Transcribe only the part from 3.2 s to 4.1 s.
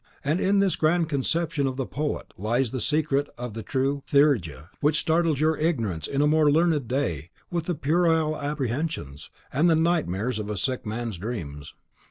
of the true